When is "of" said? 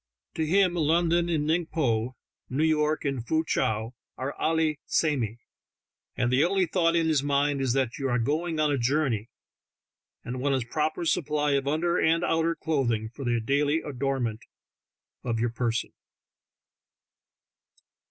11.51-11.67, 15.23-15.39